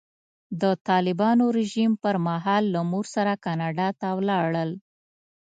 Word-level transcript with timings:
د 0.61 0.63
طالبانو 0.87 1.45
رژیم 1.57 1.91
پر 2.03 2.15
مهال 2.27 2.63
له 2.75 2.81
مور 2.91 3.05
سره 3.15 3.33
کاناډا 3.45 3.89
ته 3.99 4.07
ولاړل. 4.19 4.71